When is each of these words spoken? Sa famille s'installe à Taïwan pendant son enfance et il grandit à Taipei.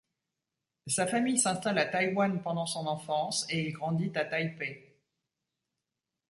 Sa 0.87 1.05
famille 1.05 1.37
s'installe 1.37 1.77
à 1.77 1.85
Taïwan 1.85 2.41
pendant 2.41 2.65
son 2.65 2.87
enfance 2.87 3.45
et 3.51 3.67
il 3.67 3.71
grandit 3.71 4.11
à 4.15 4.25
Taipei. 4.25 4.97